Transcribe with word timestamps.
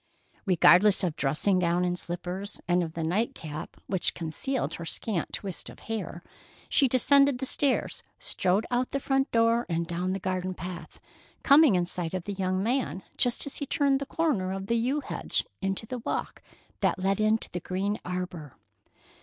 Regardless 0.47 1.03
of 1.03 1.15
dressing 1.15 1.59
gown 1.59 1.85
and 1.85 1.99
slippers, 1.99 2.59
and 2.67 2.81
of 2.81 2.93
the 2.93 3.03
night 3.03 3.35
cap 3.35 3.77
which 3.85 4.15
concealed 4.15 4.73
her 4.73 4.83
scant 4.83 5.31
twist 5.31 5.69
of 5.69 5.81
hair, 5.81 6.23
she 6.69 6.87
descended 6.87 7.37
the 7.37 7.45
stairs, 7.45 8.01
strode 8.17 8.65
out 8.71 8.89
the 8.89 8.99
front 8.99 9.29
door 9.29 9.63
and 9.69 9.85
down 9.85 10.11
the 10.13 10.19
garden 10.19 10.55
path, 10.55 10.99
coming 11.43 11.75
in 11.75 11.85
sight 11.85 12.15
of 12.15 12.25
the 12.25 12.33
young 12.33 12.63
man 12.63 13.03
just 13.15 13.45
as 13.45 13.57
he 13.57 13.67
turned 13.67 13.99
the 13.99 14.07
corner 14.07 14.51
of 14.51 14.65
the 14.65 14.75
yew 14.75 15.01
hedge 15.01 15.45
into 15.61 15.85
the 15.85 15.99
walk 15.99 16.41
that 16.79 16.97
led 16.97 17.19
into 17.19 17.51
the 17.51 17.59
green 17.59 17.99
arbor. 18.03 18.55